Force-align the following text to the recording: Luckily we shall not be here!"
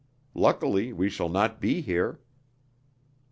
Luckily 0.33 0.91
we 0.91 1.11
shall 1.11 1.29
not 1.29 1.61
be 1.61 1.79
here!" 1.81 2.19